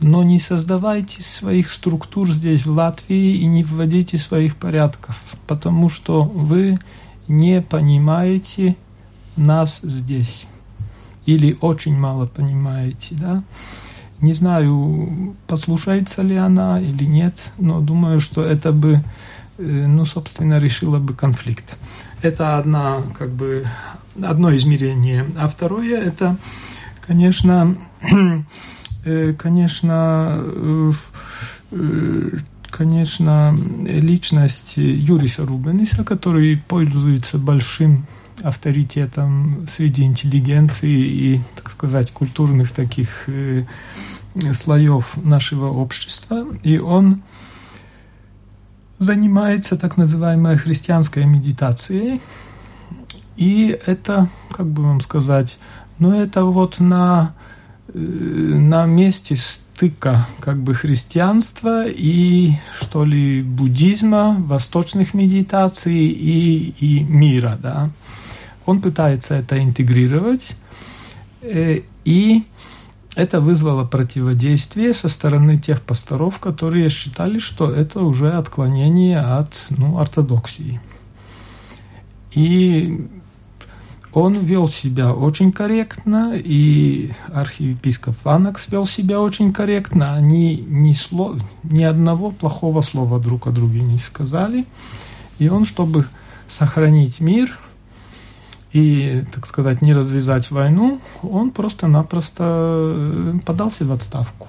[0.00, 6.24] Но не создавайте своих структур здесь, в Латвии, и не вводите своих порядков, потому что
[6.24, 6.78] вы
[7.28, 8.76] не понимаете
[9.36, 10.46] нас здесь.
[11.26, 13.42] Или очень мало понимаете, да?
[14.20, 19.02] Не знаю, послушается ли она или нет, но думаю, что это бы,
[19.58, 21.76] э, ну, собственно, решило бы конфликт.
[22.22, 23.66] Это одна, как бы,
[24.22, 25.26] одно измерение.
[25.38, 26.36] А второе– это
[27.06, 27.76] Конечно,
[29.04, 30.92] э, конечно, э,
[31.72, 32.30] э,
[32.70, 38.06] конечно, личность Юриса Рубениса, который пользуется большим
[38.42, 43.28] авторитетом среди интеллигенции и, так сказать, культурных таких
[44.52, 46.44] слоев нашего общества.
[46.64, 47.22] И он
[48.98, 52.20] занимается так называемой христианской медитацией.
[53.36, 55.58] И это, как бы вам сказать,
[55.98, 57.34] но ну, это вот на,
[57.92, 67.04] э, на месте стыка как бы христианства и, что ли, буддизма, восточных медитаций и, и
[67.04, 67.90] мира, да.
[68.66, 70.56] Он пытается это интегрировать,
[71.42, 72.44] э, и
[73.14, 79.98] это вызвало противодействие со стороны тех пасторов, которые считали, что это уже отклонение от ну,
[79.98, 80.80] ортодоксии.
[82.32, 83.08] И
[84.14, 90.14] он вел себя очень корректно, и архиепископ Ванакс вел себя очень корректно.
[90.14, 94.66] Они ни, слов, ни одного плохого слова друг о друге не сказали.
[95.40, 96.06] И он, чтобы
[96.46, 97.58] сохранить мир
[98.72, 104.46] и, так сказать, не развязать войну, он просто-напросто э, подался в отставку.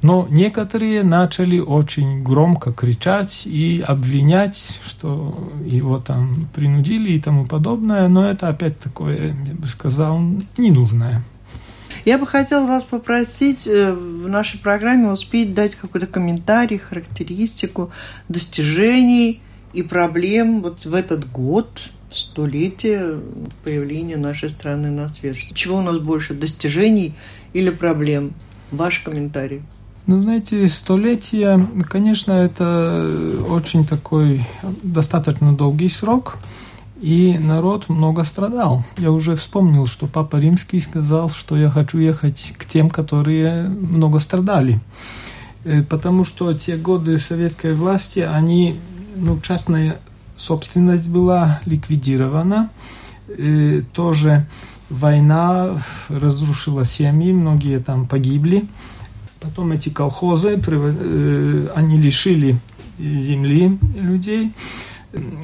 [0.00, 8.06] Но некоторые начали очень громко кричать и обвинять, что его там принудили и тому подобное,
[8.08, 10.20] но это опять такое, я бы сказал,
[10.56, 11.24] ненужное.
[12.04, 17.90] Я бы хотела вас попросить э, в нашей программе успеть дать какой-то комментарий, характеристику
[18.28, 19.40] достижений
[19.72, 21.68] и проблем вот в этот год,
[22.12, 23.20] столетие
[23.64, 25.36] появления нашей страны на свет.
[25.54, 27.14] Чего у нас больше, достижений
[27.52, 28.32] или проблем?
[28.70, 29.62] Ваш комментарий.
[30.08, 34.42] Ну, знаете, столетия, конечно, это очень такой
[34.82, 36.38] достаточно долгий срок,
[37.02, 38.86] и народ много страдал.
[38.96, 44.18] Я уже вспомнил, что Папа Римский сказал, что я хочу ехать к тем, которые много
[44.18, 44.80] страдали.
[45.64, 48.80] Э, потому что те годы советской власти, они,
[49.14, 49.98] ну, частная
[50.36, 52.70] собственность была ликвидирована,
[53.28, 54.46] э, тоже
[54.88, 58.66] война разрушила семьи, многие там погибли.
[59.40, 62.58] Потом эти колхозы, э, они лишили
[62.98, 64.52] земли людей.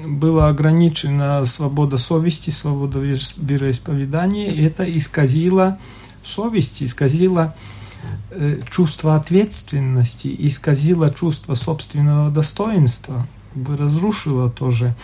[0.06, 4.50] Была ограничена свобода совести, свобода вероисповедания.
[4.50, 5.78] И это исказило
[6.22, 7.54] совесть, исказило
[8.30, 14.94] э, чувство ответственности, исказило чувство собственного достоинства, разрушило тоже.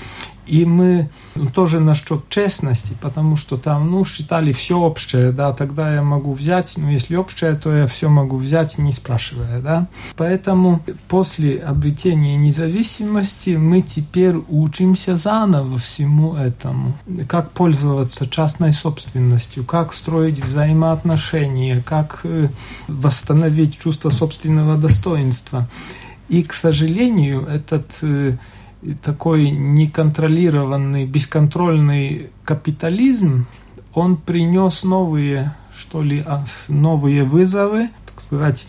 [0.50, 5.94] И мы ну, тоже насчет честности, потому что там, ну, считали все общее, да, тогда
[5.94, 9.86] я могу взять, ну, если общее, то я все могу взять, не спрашивая, да.
[10.16, 16.94] Поэтому после обретения независимости мы теперь учимся заново всему этому.
[17.28, 22.48] Как пользоваться частной собственностью, как строить взаимоотношения, как э,
[22.88, 25.68] восстановить чувство собственного достоинства.
[26.28, 28.36] И, к сожалению, этот э,
[29.02, 33.46] такой неконтролированный, бесконтрольный капитализм,
[33.94, 38.66] он принес новые, что ли, а, новые вызовы, так сказать,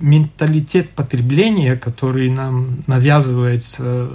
[0.00, 4.10] менталитет потребления, который нам навязывается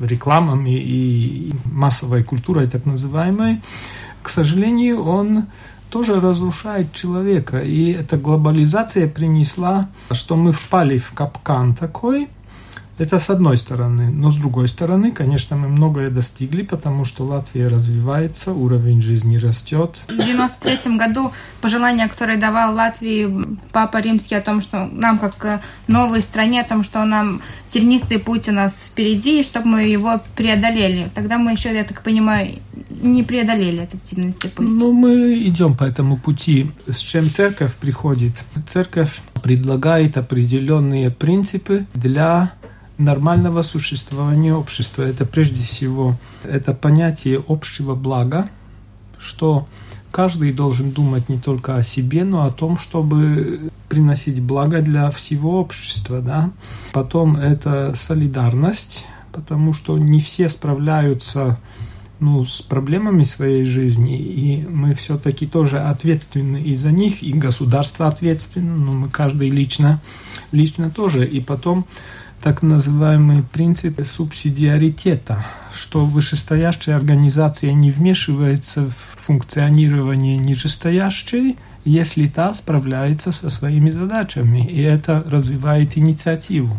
[0.00, 3.62] рекламами и массовой культурой так называемой,
[4.22, 5.46] к сожалению, он
[5.88, 7.60] тоже разрушает человека.
[7.60, 12.28] И эта глобализация принесла, что мы впали в капкан такой–
[12.98, 14.10] это с одной стороны.
[14.10, 20.04] Но с другой стороны, конечно, мы многое достигли, потому что Латвия развивается, уровень жизни растет.
[20.08, 23.28] В 93 году пожелание, которое давал Латвии
[23.72, 28.48] Папа Римский о том, что нам, как новой стране, о том, что нам тернистый путь
[28.48, 31.10] у нас впереди, и чтобы мы его преодолели.
[31.14, 32.58] Тогда мы еще, я так понимаю,
[32.90, 34.68] не преодолели этот тернистый путь.
[34.70, 36.70] Ну, мы идем по этому пути.
[36.86, 38.42] С чем церковь приходит?
[38.68, 42.52] Церковь предлагает определенные принципы для
[42.98, 45.02] нормального существования общества.
[45.02, 48.48] Это прежде всего это понятие общего блага,
[49.18, 49.66] что
[50.10, 55.60] каждый должен думать не только о себе, но о том, чтобы приносить благо для всего
[55.60, 56.20] общества.
[56.20, 56.52] Да?
[56.92, 61.58] Потом это солидарность, потому что не все справляются
[62.20, 68.06] ну, с проблемами своей жизни, и мы все-таки тоже ответственны и за них, и государство
[68.06, 70.00] ответственно, но мы каждый лично,
[70.52, 71.26] лично тоже.
[71.26, 71.86] И потом
[72.44, 75.42] так называемый принцип субсидиаритета,
[75.72, 84.82] что вышестоящая организация не вмешивается в функционирование нижестоящей, если та справляется со своими задачами, и
[84.82, 86.78] это развивает инициативу.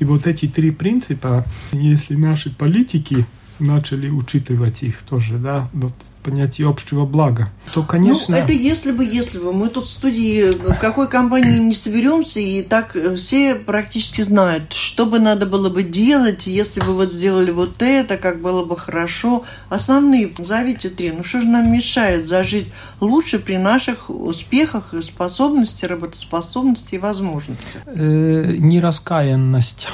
[0.00, 3.24] И вот эти три принципа, если наши политики
[3.60, 5.92] начали учитывать их тоже, да, вот
[6.22, 8.36] понятие общего блага, то, конечно...
[8.36, 9.52] Ну, это если бы, если бы.
[9.52, 15.06] Мы тут в студии в какой компании не соберемся, и так все практически знают, что
[15.06, 19.44] бы надо было бы делать, если бы вот сделали вот это, как было бы хорошо.
[19.68, 21.10] Основные, зовите три.
[21.10, 22.68] Ну, что же нам мешает зажить
[23.00, 27.82] лучше при наших успехах, способности, работоспособности и возможностях?
[27.86, 29.88] Э, нераскаянность.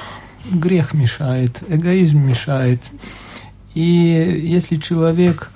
[0.50, 2.80] Грех мешает, эгоизм мешает.
[3.77, 5.51] И если человек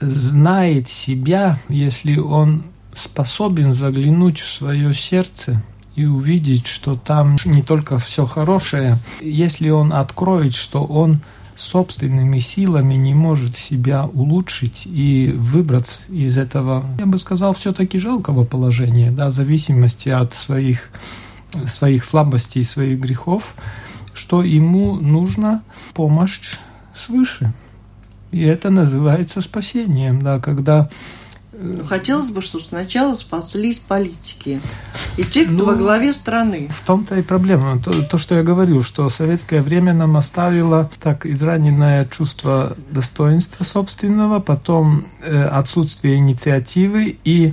[0.00, 5.62] знает себя, если он способен заглянуть в свое сердце
[5.94, 11.20] и увидеть, что там не только все хорошее, если он откроет, что он
[11.54, 18.44] собственными силами не может себя улучшить и выбраться из этого, я бы сказал, все-таки жалкого
[18.44, 20.90] положения, да, зависимости от своих,
[21.68, 23.54] своих слабостей, своих грехов,
[24.14, 25.62] что ему нужна
[25.94, 26.40] помощь
[27.02, 27.52] свыше.
[28.30, 30.88] И это называется спасением, да, когда
[31.52, 34.60] э, Хотелось бы, чтобы сначала спаслись политики
[35.18, 36.68] и те, кто ну, во главе страны.
[36.70, 37.78] В том-то и проблема.
[37.78, 44.40] То, то, что я говорил, что советское время нам оставило так израненное чувство достоинства собственного,
[44.40, 47.52] потом э, отсутствие инициативы и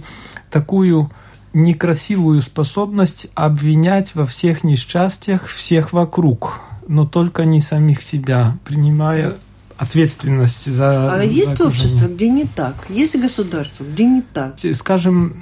[0.49, 1.11] такую
[1.51, 9.35] некрасивую способность обвинять во всех несчастьях всех вокруг но только не самих себя, принимая
[9.77, 11.13] ответственность за...
[11.13, 12.75] А есть за общество, где не так?
[12.89, 14.55] Есть государство, где не так?
[14.73, 15.37] Скажем,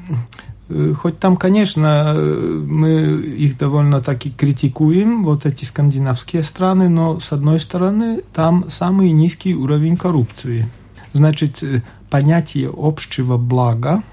[0.68, 2.92] э, хоть там, конечно, э, мы
[3.22, 9.56] их довольно таки критикуем, вот эти скандинавские страны, но с одной стороны, там самый низкий
[9.56, 10.70] уровень коррупции.
[11.14, 14.04] Значит, э, понятие общего блага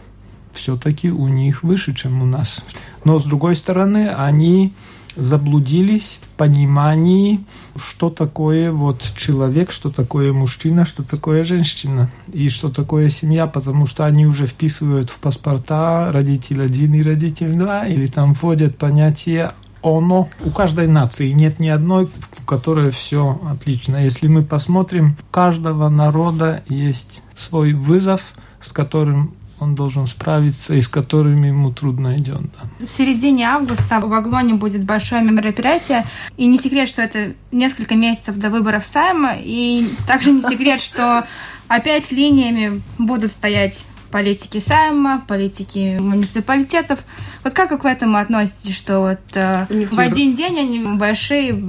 [0.52, 2.62] все-таки у них выше, чем у нас.
[3.04, 4.72] Но с другой стороны, они
[5.16, 7.44] заблудились в понимании,
[7.76, 13.86] что такое вот человек, что такое мужчина, что такое женщина и что такое семья, потому
[13.86, 19.52] что они уже вписывают в паспорта родитель один и родитель два, или там вводят понятие
[19.82, 20.28] оно.
[20.44, 24.02] У каждой нации нет ни одной, в которой все отлично.
[24.02, 28.22] Если мы посмотрим, у каждого народа есть свой вызов,
[28.60, 32.42] с которым он должен справиться и с которыми ему трудно идет.
[32.42, 32.68] Да.
[32.78, 36.04] В середине августа в Аглоне будет большое мероприятие,
[36.36, 41.24] и не секрет, что это несколько месяцев до выборов Сайма, и также не секрет, что
[41.68, 47.00] опять линиями будут стоять политики Сайма, политики муниципалитетов.
[47.42, 51.60] Вот как вы к этому относитесь, что вот э, в один день они большие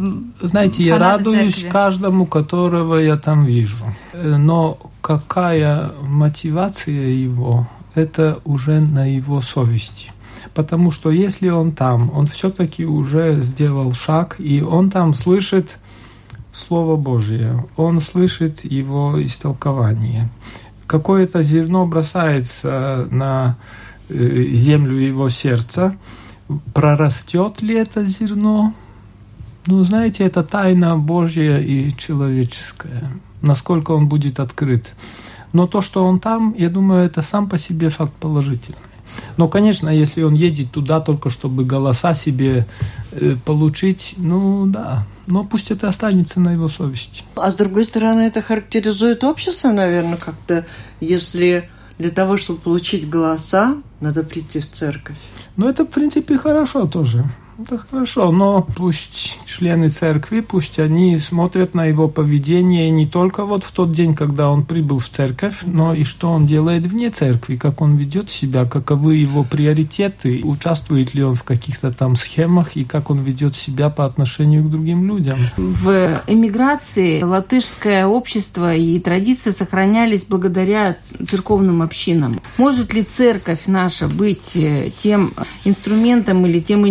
[0.42, 1.70] Знаете, я радуюсь церкви.
[1.72, 3.84] каждому, которого я там вижу.
[4.14, 10.12] Но какая мотивация его, это уже на его совести.
[10.56, 15.78] Потому что если он там, он все-таки уже сделал шаг, и он там слышит
[16.52, 20.28] Слово Божье, он слышит его истолкование.
[20.88, 23.58] Какое-то зерно бросается на
[24.10, 24.16] э,
[24.54, 25.96] землю его сердца.
[26.74, 28.74] Прорастет ли это зерно?
[29.68, 33.12] Ну, знаете, это тайна Божья и человеческая.
[33.46, 34.94] Насколько он будет открыт.
[35.54, 38.78] Но то, что он там, я думаю, это сам по себе факт положительный.
[39.38, 42.66] Но, конечно, если он едет туда только чтобы голоса себе
[43.12, 47.24] э, получить, ну да, но пусть это останется на его совести.
[47.36, 50.66] А с другой стороны, это характеризует общество, наверное, как-то,
[51.00, 55.16] если для того, чтобы получить голоса, надо прийти в церковь.
[55.56, 57.24] Ну, это, в принципе, хорошо тоже.
[57.58, 63.64] Это хорошо, но пусть члены церкви, пусть они смотрят на его поведение не только вот
[63.64, 67.56] в тот день, когда он прибыл в церковь, но и что он делает вне церкви,
[67.56, 72.84] как он ведет себя, каковы его приоритеты, участвует ли он в каких-то там схемах и
[72.84, 75.40] как он ведет себя по отношению к другим людям.
[75.56, 82.36] В эмиграции латышское общество и традиции сохранялись благодаря церковным общинам.
[82.58, 85.34] Может ли церковь наша быть э, тем
[85.64, 86.86] инструментом или тем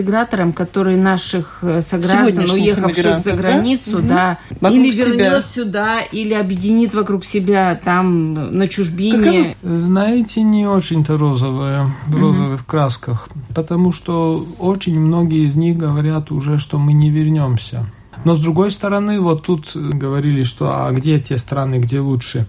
[0.00, 5.64] интегратором, которые наших э, сограждан, уехавших за границу, да, да или вернет себя.
[5.64, 9.56] сюда, или объединит вокруг себя там на чужбине.
[9.62, 12.66] Знаете, не очень-то розовое, в розовых угу.
[12.66, 17.84] красках, потому что очень многие из них говорят уже, что мы не вернемся.
[18.24, 22.46] Но с другой стороны, вот тут говорили, что а где те страны, где лучше.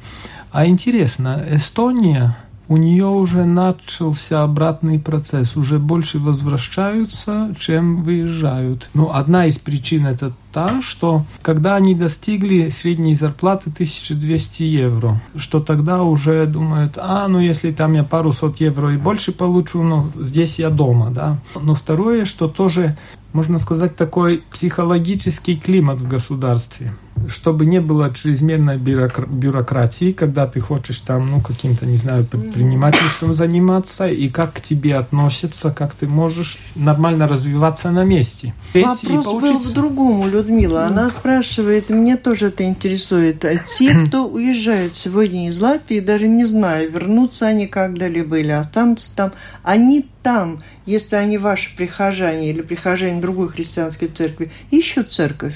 [0.51, 2.37] А интересно, Эстония
[2.71, 5.57] у нее уже начался обратный процесс.
[5.57, 8.89] Уже больше возвращаются, чем выезжают.
[8.93, 15.59] Ну, одна из причин это та, что когда они достигли средней зарплаты 1200 евро, что
[15.59, 20.09] тогда уже думают, а, ну если там я пару сот евро и больше получу, ну
[20.15, 21.39] здесь я дома, да.
[21.61, 22.95] Но второе, что тоже
[23.33, 26.93] можно сказать, такой психологический климат в государстве
[27.27, 34.07] чтобы не было чрезмерной бюрократии, когда ты хочешь там, ну, каким-то, не знаю, предпринимательством заниматься,
[34.07, 38.53] и как к тебе относятся, как ты можешь нормально развиваться на месте.
[38.73, 40.85] Вопрос был в другом, Людмила.
[40.85, 43.43] Она спрашивает, мне тоже это интересует.
[43.45, 49.11] А те, кто уезжают сегодня из Латвии, даже не знаю, вернутся они когда-либо или останутся
[49.15, 49.31] там,
[49.63, 55.55] они там, если они ваши прихожане или прихожане другой христианской церкви, ищут церковь.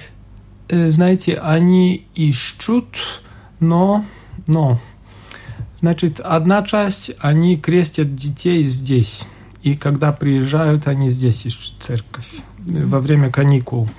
[0.69, 3.23] Э, знаете, они ищут,
[3.59, 4.05] но,
[4.47, 4.79] но,
[5.79, 9.25] значит, одна часть, они крестят детей здесь,
[9.63, 13.89] и когда приезжают, они здесь ищут церковь во время каникул.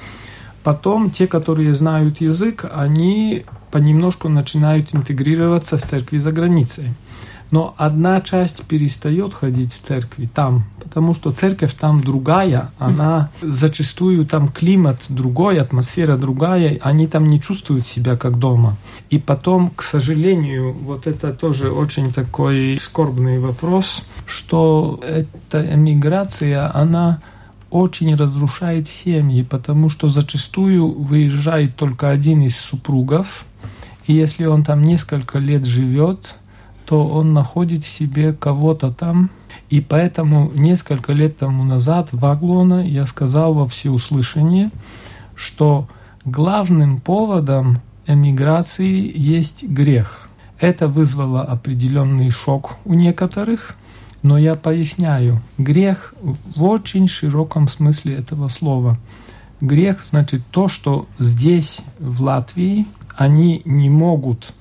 [0.62, 6.94] Потом те, которые знают язык, они понемножку начинают интегрироваться в церкви за границей.
[7.50, 14.26] Но одна часть перестает ходить в церкви там, потому что церковь там другая, она зачастую
[14.26, 18.76] там климат другой, атмосфера другая, они там не чувствуют себя как дома.
[19.10, 27.20] И потом, к сожалению, вот это тоже очень такой скорбный вопрос, что эта эмиграция, она
[27.70, 33.44] очень разрушает семьи, потому что зачастую выезжает только один из супругов,
[34.06, 36.36] и если он там несколько лет живет,
[36.86, 39.30] то он находит себе кого-то там.
[39.68, 44.70] И поэтому несколько лет тому назад в Аглона я сказал во всеуслышание,
[45.34, 45.88] что
[46.24, 50.28] главным поводом эмиграции есть грех.
[50.58, 53.74] Это вызвало определенный шок у некоторых,
[54.22, 58.98] но я поясняю, грех в очень широком смысле этого слова.
[59.60, 64.54] Грех значит то, что здесь, в Латвии, они не могут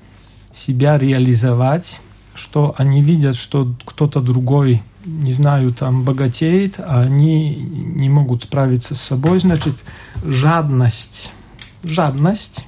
[0.54, 2.00] себя реализовать
[2.36, 8.94] что они видят, что кто-то другой, не знаю, там богатеет, а они не могут справиться
[8.94, 9.84] с собой, значит,
[10.24, 11.32] жадность,
[11.84, 12.68] жадность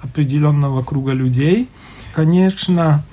[0.00, 1.68] определенного круга людей,
[2.14, 3.04] конечно,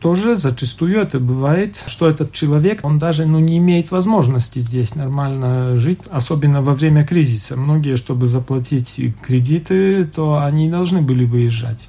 [0.00, 5.76] тоже зачастую это бывает, что этот человек, он даже ну, не имеет возможности здесь нормально
[5.76, 7.56] жить, особенно во время кризиса.
[7.56, 11.88] Многие, чтобы заплатить кредиты, то они должны были выезжать.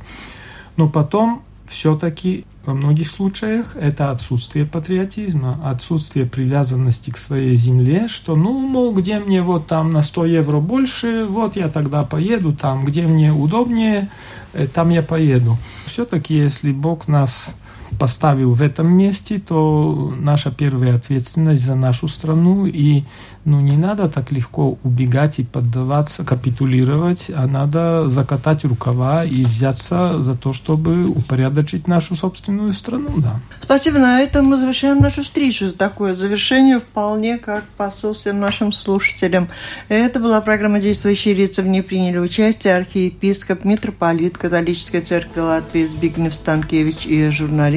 [0.77, 8.35] Но потом все-таки во многих случаях это отсутствие патриотизма, отсутствие привязанности к своей земле, что,
[8.35, 12.85] ну, мол, где мне вот там на 100 евро больше, вот я тогда поеду там,
[12.85, 14.09] где мне удобнее,
[14.53, 15.57] э, там я поеду.
[15.85, 17.55] Все-таки, если Бог нас
[17.97, 23.03] поставил в этом месте, то наша первая ответственность за нашу страну, и
[23.45, 30.21] ну, не надо так легко убегать и поддаваться, капитулировать, а надо закатать рукава и взяться
[30.21, 33.09] за то, чтобы упорядочить нашу собственную страну.
[33.17, 33.39] Да.
[33.61, 33.97] Спасибо.
[33.99, 35.71] На этом мы завершаем нашу встречу.
[35.71, 39.47] Такое завершение вполне как посол всем нашим слушателям.
[39.87, 41.61] Это была программа «Действующие лица».
[41.61, 47.29] В ней приняли участие архиепископ, митрополит католической церкви Латвии Збигнев Станкевич и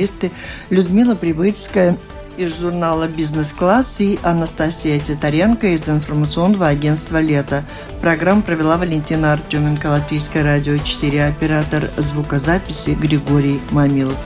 [0.03, 0.33] журналисты
[0.71, 1.97] Людмила Прибыльская
[2.37, 7.63] из журнала «Бизнес-класс» и Анастасия Титаренко из информационного агентства «Лето».
[8.01, 14.19] Программу провела Валентина Артеменко, Латвийское радио 4, оператор звукозаписи Григорий Мамилов.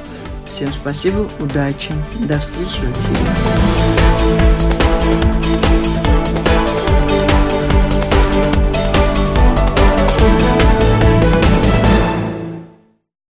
[0.49, 3.96] Всем спасибо, удачи, до встречи в эфире.